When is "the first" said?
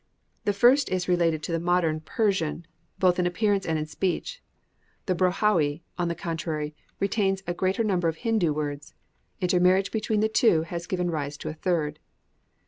0.45-0.89